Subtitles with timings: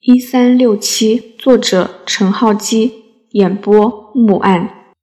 [0.00, 4.94] 一三六七，作者陈浩基，演播木案。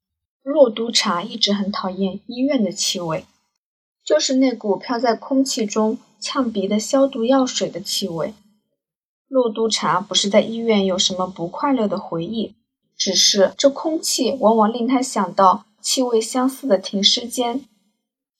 [0.42, 3.26] 骆督察一直很讨厌医院的气味，
[4.02, 8.32] 就是那股飘在空气中呛鼻的消毒药水的气味。
[9.28, 12.54] 骆督察不是在医院有什么不快乐的回忆，
[12.96, 17.60] 只是这空气往往令他想到气味相似的停尸间。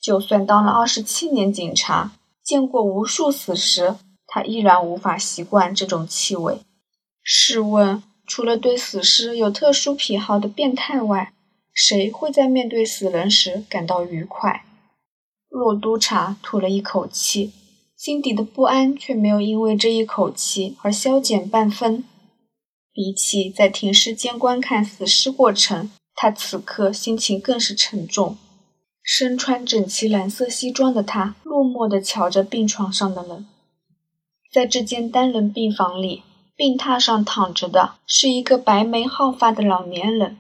[0.01, 2.13] 就算当了二十七年警察，
[2.43, 3.97] 见过无数死尸。
[4.37, 6.59] 他依然无法习惯这种气味。
[7.23, 11.33] 试问，除了对死尸有特殊癖好的变态外，
[11.73, 14.67] 谁会在面对死人时感到愉快？
[15.49, 17.53] 洛督察吐了一口气，
[17.97, 22.05] 心底的不安却没有因为这一口气而消减半分。
[22.93, 28.37] 比起在停尸间观看死尸过程，他此刻心情更是沉重。
[29.03, 33.47] 身穿整齐蓝色西装的他，落寞地瞧着病床上的人。
[34.57, 36.23] 在这间单人病房里，
[36.57, 40.39] 病榻上躺着的是一个白眉皓发的老年人。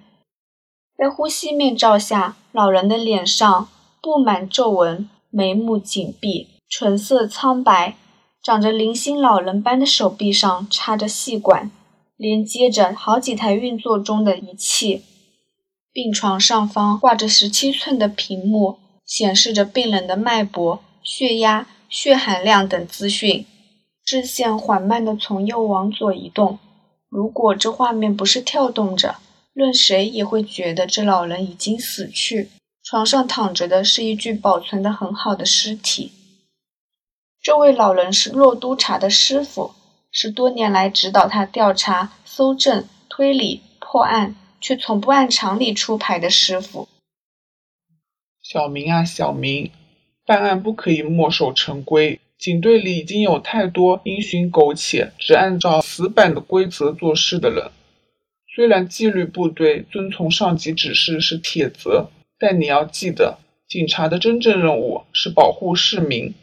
[0.97, 3.69] 在呼吸面罩下，老人的脸上
[4.01, 7.99] 布满皱纹，眉目紧闭，唇色苍白。
[8.43, 11.71] 长着零星老人般的手臂上插着细管，
[12.17, 15.03] 连接着好几台运作中的仪器。
[15.93, 23.45] 病床上方挂着十七寸的屏幕，显示着病人的脉搏、血压、血含量等资讯。
[24.09, 26.61] 视线缓慢地从右往左移动。
[27.09, 29.17] 如果这画面不是跳动着，
[29.53, 32.51] 任谁也会觉得这老人已经死去。
[32.85, 36.13] 床上躺着的是一具保存得很好的尸体。
[37.43, 39.73] 这位老人是骆督察的师傅，
[40.13, 46.87] 是多年来指导他调查、搜证、推理、破案，却从不按常理出牌的师傅。
[48.41, 49.73] 小明啊，小明，
[50.25, 52.21] 办案不可以墨守成规。
[52.39, 57.71] 警队里已经有太多因循苟且、只按照死板的规则做事的人。
[58.55, 66.35] 虽然纪律部队遵从上级指示是铁则，但你要记得，警察的真正任务是保护市民。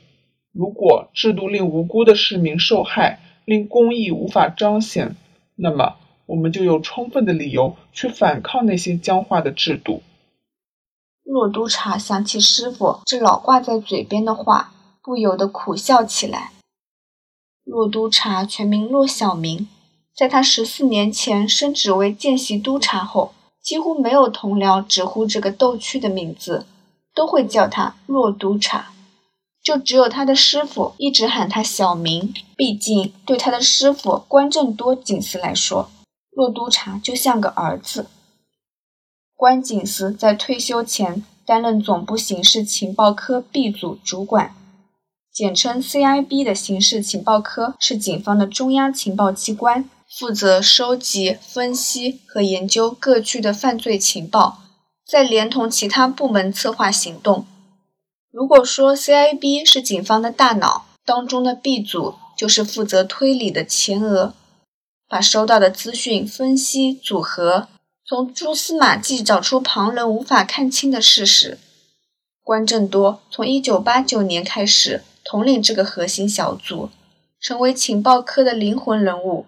[0.52, 5.16] 如果制度令无辜的市民受害，令公义无法彰显，
[5.56, 10.02] 那么我们就有充分的理由去反抗那些僵化的制度。
[11.24, 14.74] 骆督察想起师傅这老挂在嘴边的话。
[15.04, 16.54] 不由得苦笑起来。
[17.66, 19.68] 骆督察全名骆小明，
[20.16, 26.66] 在他十四年前升职为见习督察后，几乎没有同僚直呼这个逗趣的名字，
[27.14, 28.94] 都会叫他骆督察。
[29.62, 32.34] 就只有他的师傅一直喊他小明。
[32.58, 35.90] 毕竟对他的师傅关正多警司来说，
[36.32, 38.08] 骆督察就像个儿子。
[39.36, 44.54] 关警司在退休前担任总部刑事情报科 B 组主管。
[45.34, 54.62] 简称 CIB 的刑事情报科是警方的中央情报机关，负责收集、分析和研究各区的犯罪情报，
[55.08, 57.48] 再连同其他部门策划行动。
[58.32, 64.36] 如果说 CIB 是警方的大脑，当中的 B 组就是负责推理的前额，
[65.10, 67.70] 把收到的资讯分析组合，
[68.06, 71.58] 从蛛丝马迹找出旁人无法看清的事实。
[72.44, 75.02] 关正多从1989年开始。
[75.24, 76.90] 统领这个核心小组，
[77.40, 79.46] 成为情报科的灵魂人物。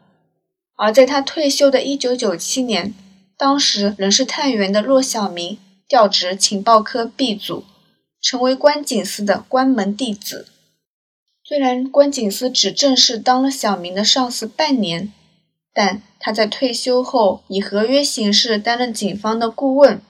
[0.75, 2.93] 而在他退休的一九九七年，
[3.37, 7.63] 当时仍是探员的骆小明调职情报科 B 组，
[8.21, 10.47] 成为关警司的关门弟子。
[11.43, 15.13] 虽然关警司只正式当了小明的上司半年，
[15.73, 20.01] 但他在退休后以合约形式担任警方的顾问。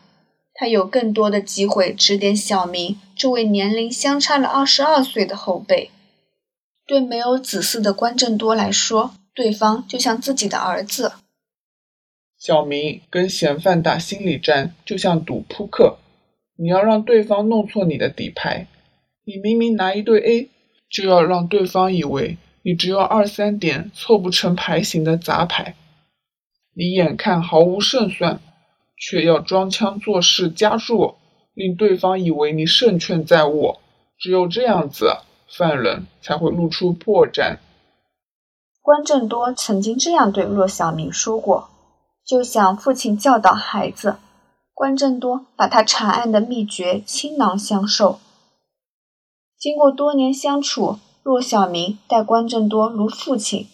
[0.57, 5.91] 他有更多的机会指点小明这位年龄相差了二十二岁的后辈。
[6.87, 11.11] 对没有子嗣的关正多来说，对方就像自己的儿子。
[12.39, 15.97] 小明跟嫌犯打心理战，就像赌扑克，
[16.57, 18.67] 你要让对方弄错你的底牌。
[19.25, 20.49] 你明明拿一对 A，
[20.89, 25.75] 就要让对方以为你只有二三点凑不成牌型的杂牌。
[26.73, 28.39] 你眼看毫无胜算。
[28.97, 31.17] 却要装腔作势加弱，
[31.53, 33.79] 令对方以为你胜券在握。
[34.17, 37.57] 只有这样子，犯人才会露出破绽。
[38.81, 41.69] 关正多曾经这样对骆小明说过，
[42.25, 44.17] 就像父亲教导孩子。
[44.73, 48.19] 关正多把他查案的秘诀倾囊相授。
[49.57, 53.67] 经过多年相处，骆小明待关正多如父亲，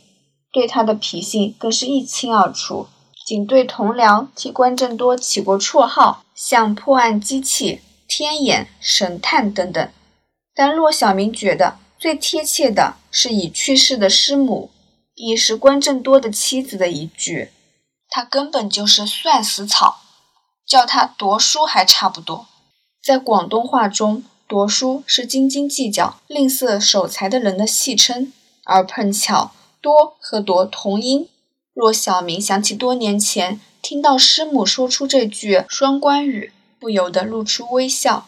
[0.51, 2.87] 对他的脾性更是一清二楚。
[3.31, 9.89] 警队同僚替关正多起过绰号，像破案机器、天眼、神探等等。
[10.53, 14.69] 但骆小明觉得最贴切的是已去世的师母，
[15.15, 17.51] 已是关正多的妻子的一句
[18.11, 20.01] ：“他根本就是算死草，
[20.67, 22.47] 叫他夺书还差不多。”
[23.01, 28.33] 在广东话中，“夺书”是斤斤计较、吝啬守财的人的戏称，
[28.65, 31.29] 而碰巧“多”和“夺”同音。
[31.73, 38.27] 若小明想起多年前听到师母说出这句双关语，不由得露出微笑。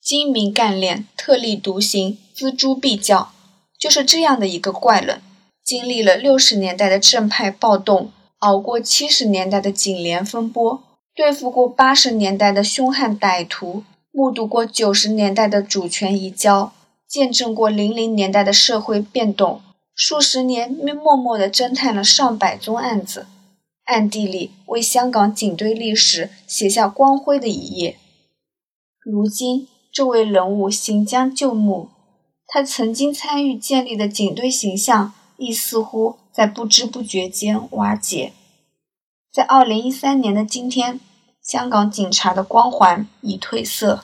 [0.00, 3.32] 精明干练、特立独行、锱铢必较，
[3.78, 5.22] 就是这样的一个怪人。
[5.64, 10.82] 经历了六十年代的正派暴动，熬过七十年代的警联风波，
[11.14, 16.72] 对付过八十年代的凶悍歹徒，目睹过九十年代的主权移交，
[17.08, 19.62] 见证过零零年代的社会变动，
[19.94, 23.26] 数十年默默地侦探了上百宗案子，
[23.84, 27.98] 暗地里为香港警队历史写下光辉的一页。
[29.00, 29.68] 如今。
[29.96, 31.88] 这位人物行将就木，
[32.48, 38.32] 他曾经参与建立的警队形象亦似乎在不知不觉间瓦解。
[39.32, 40.98] 在二零一三年的今天，
[41.40, 44.02] 香港警察的光环已褪色。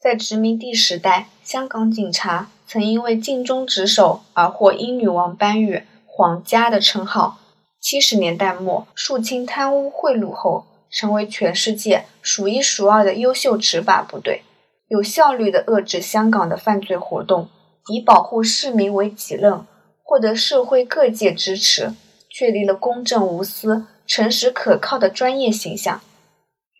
[0.00, 7.38] 在殖民地时代，香港警察曾因为尽忠职守而获英女王颁予“皇家”的称号。
[7.80, 14.42] 七十年代末，肃清贪污贿赂后，成为全世界数一数二的优秀执法部队。
[14.88, 17.48] 有效率地遏制香港的犯罪活动，
[17.88, 19.64] 以保护市民为己任，
[20.02, 21.92] 获得社会各界支持，
[22.28, 26.00] 确立了公正无私、诚实可靠的专业形象。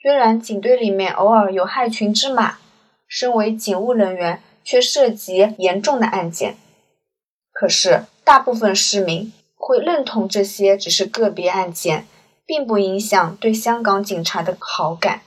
[0.03, 2.59] 虽然警队里面偶尔有害群之马，
[3.07, 6.57] 身为警务人员却涉及严重的案件，
[7.53, 12.09] 可是大部分市民会认同这些只是个别案件，
[12.45, 15.23] 并不影响对香港警察的好感。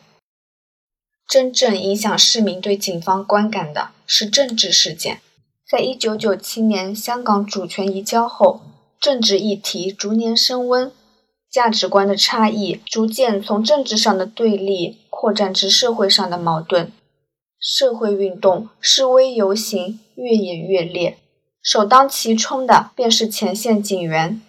[1.25, 5.21] 真正影响市民对警方观感的是政治事件。
[5.65, 8.59] 在一九九七年香港主权移交后，
[8.99, 10.91] 政治议题逐年升温，
[11.49, 16.91] 价值观的差异逐渐从政治上的对立扩展至社会上的矛盾，
[17.59, 21.17] 社会运动、示威游行越演越烈，
[21.61, 24.41] 首当其冲的便是前线警员。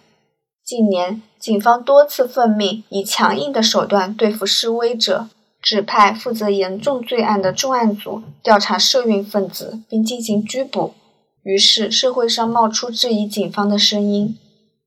[0.63, 5.29] 近年，警方多次奉命以强硬的手段对付示威者。
[5.61, 10.95] 指派负责严重罪案的重案组调查涉运分子，并进行拘捕。
[11.43, 14.39] 于是，社会上冒出质疑警方的声音，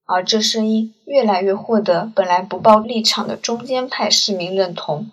[0.05, 5.07] 而这声音越来越获得本来不抱立场的中间派市民认同。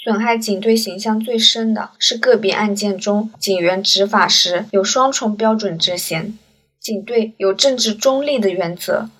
[0.00, 6.38] 损害警队形象最深的是个别案件中，警员执法时有双重标准之嫌。
[6.80, 9.10] 警队有政治中立的原则，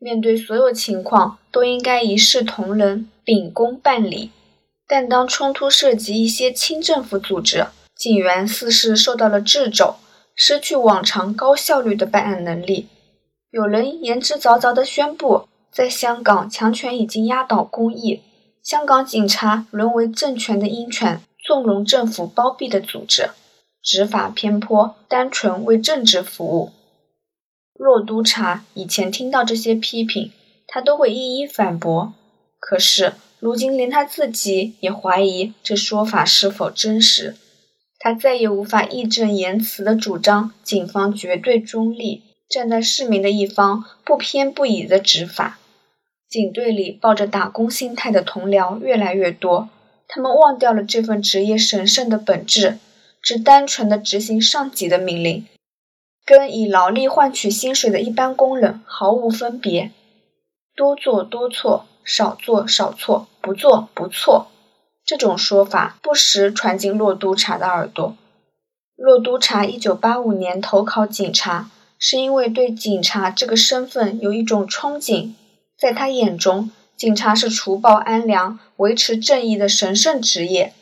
[0.00, 4.32] 面对所有情况都应该一视同仁，秉公办理。
[4.88, 9.94] 但当冲突涉及一些清政府组织，警员似是受到了掣肘，
[10.34, 12.88] 失去往常高效率的办案能力。
[13.52, 18.22] 有人言之凿凿地宣布，在香港强权已经压倒公义，
[18.66, 23.30] 香港警察沦为政权的鹰犬，纵容政府包庇的组织，
[23.80, 26.72] 执法偏颇，单纯为政治服务。
[27.74, 30.32] 骆督察以前听到这些批评，
[30.66, 32.12] 他都会一一反驳，
[32.58, 33.12] 可是。
[33.38, 37.36] 如今连他自己也怀疑这说法是否真实，
[38.00, 45.60] 他再也无法义正言辞地主张警方绝对中立，站在市民的一方，不偏不倚地执法。
[46.28, 49.68] 警队里抱着打工心态的同僚越来越多，
[50.08, 52.78] 他们忘掉了这份职业神圣的本质，
[53.22, 55.46] 只单纯的执行上级的命令，
[56.24, 59.90] 跟以劳力换取薪水的一般工人毫无分别，
[60.74, 61.86] 多做多错。
[62.08, 64.46] 少做少错，不做不错，
[65.04, 68.16] 这种说法不时传进骆督察的耳朵。
[68.94, 71.68] 骆督察一九八五年投考警察，
[71.98, 75.32] 是因为对警察这个身份有一种憧憬。
[75.78, 80.72] 在他眼中，警察是除暴安良、维持正义的神圣职业。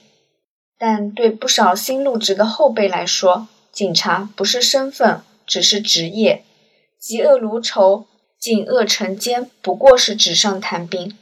[0.78, 6.44] 但对不少新入职的后辈来说，警察不是身份，只是职业。
[7.00, 8.06] 嫉恶如仇。
[8.36, 11.16] 警恶惩奸不过是纸上谈兵，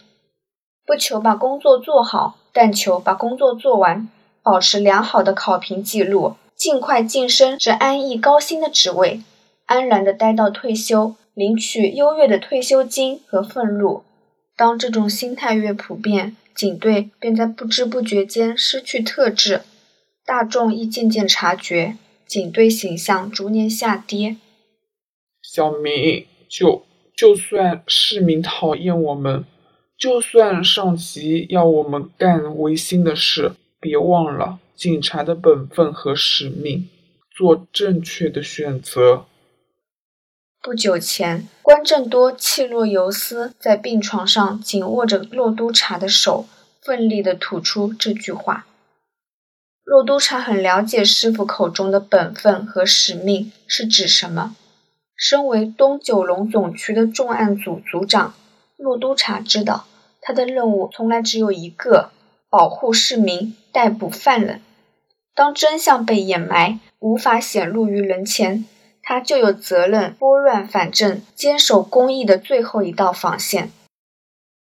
[0.85, 4.09] 不求把工作做好，但求把工作做完，
[4.43, 9.23] 保持良好的考评记录，尽快晋升至安逸高薪的职位，
[9.67, 14.05] 安然的待到退休，领取优越的退休金和俸禄。
[14.57, 19.63] 当这种心态越普遍，警队便在不知不觉间失去特质，
[20.25, 21.97] 大众亦渐渐察觉，
[22.27, 24.37] 警队形象逐年下跌。
[25.43, 26.85] 小明就。
[27.15, 29.45] 就算市民讨厌我们，
[29.99, 36.89] 就算上级要我们干违心的事，别忘了警察的本分和使命，
[37.31, 39.27] 做正确的选择。
[40.65, 46.47] 不久前，关正多气若游丝，在病床上紧握着洛督察的手，
[46.81, 48.65] 奋力地吐出这句话。
[49.83, 54.55] 洛督察很了解师傅口中的本分和使命是指什么。
[55.17, 58.33] 身为东九龙总区的重案组组长，
[58.77, 59.87] 洛督察知道
[60.21, 62.11] 他的任务从来只有一个：
[62.49, 64.63] 保护市民，逮捕犯人。
[65.35, 68.65] 当真相被掩埋，无法显露于人前。
[69.13, 73.71] 他就有责任拨乱反正，坚守公益的最后一道防线。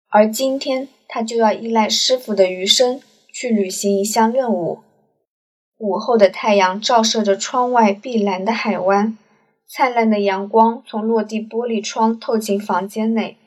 [0.09, 2.99] 而今天，他就要依赖师傅的余生
[3.31, 4.81] 去履行一项任务。
[5.77, 9.17] 午后的太阳照射着窗外碧蓝的海湾，
[9.69, 13.37] 灿烂的阳光从落地玻璃窗透进房间内。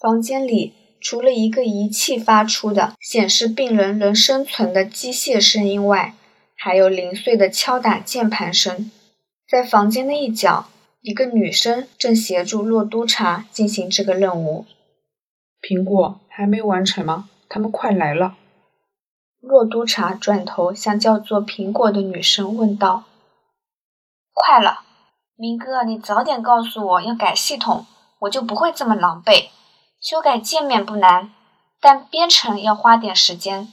[0.00, 6.14] 房间里除了一个仪器发出的显示病人仍生存的机械声音外，
[6.56, 8.90] 还有零碎的敲打键盘声。
[9.46, 10.66] 在房间的一角，
[11.02, 14.64] 一个女生正协助洛督察进行这个任务。
[15.60, 17.28] 苹果还没完成吗？
[17.48, 18.36] 他们快来了。
[19.40, 23.04] 洛督察转头向叫做苹果的女生问道
[24.32, 24.80] ：“快了，
[25.36, 27.86] 明哥，你早点告诉我要改系统，
[28.20, 29.50] 我就不会这么狼狈。
[30.00, 31.32] 修改界面不难，
[31.80, 33.70] 但编程要花点时间。”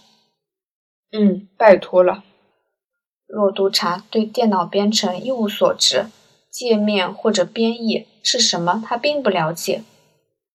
[1.14, 2.24] 嗯，拜托了。
[3.32, 6.08] 洛督察对电脑编程一无所知，
[6.52, 9.84] 界面或者编译是什么，他并不了解。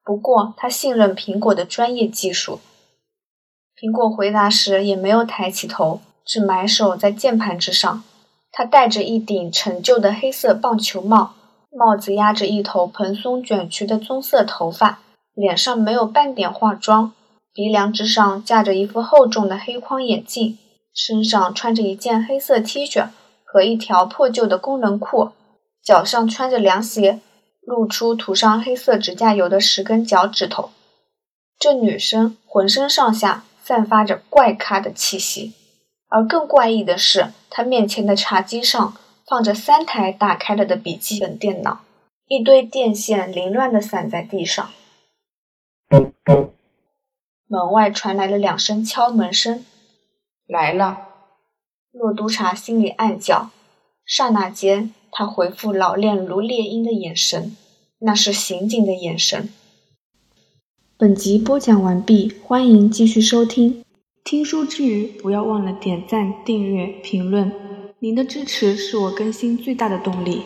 [0.04, 2.60] 不过他信任苹果的专业技术。
[3.74, 8.04] 苹果回答时也没有抬起头，只埋首在键盘之上。
[8.52, 11.34] 他戴着一顶陈旧的黑色棒球帽，
[11.70, 15.00] 帽子压着一头蓬松卷曲的棕色头发，
[15.34, 17.12] 脸上没有半点化妆，
[17.52, 20.58] 鼻梁之上架着一副厚重的黑框眼镜。
[20.96, 23.10] 身上穿着一件黑色 T 恤
[23.44, 25.32] 和一条破旧的功能裤，
[25.84, 27.20] 脚上穿着凉鞋，
[27.60, 30.70] 露出涂上黑色指甲油的十根脚趾头。
[31.58, 35.52] 这女生浑身上下散发着怪咖的气息，
[36.08, 41.80] 而更怪异的是，她面前的茶几上放着三台打开了的笔记本电脑，
[42.26, 44.70] 一堆电线凌乱地散在地上。
[47.48, 49.62] 门外传来了两声敲门声。
[50.46, 51.08] 来了，
[51.90, 53.50] 洛督察心里暗叫。
[54.04, 57.56] 刹那间，他回复老练如猎鹰的眼神，
[57.98, 59.48] 那是刑警的眼神。
[60.96, 63.84] 本集播讲完毕，欢迎继续收听。
[64.22, 67.50] 听书之余，不要忘了点赞、订阅、评论，
[67.98, 70.42] 您的支持是我更新最大的动力。